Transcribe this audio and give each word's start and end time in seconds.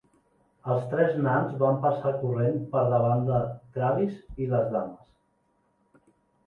Els 0.75 0.87
tres 0.93 1.19
nans 1.27 1.51
van 1.59 1.77
passar 1.83 2.13
corrent 2.23 2.57
per 2.73 2.83
davant 2.95 3.23
de 3.29 3.43
Travis 3.79 4.19
i 4.47 4.53
les 4.57 4.69
dames. 4.79 6.05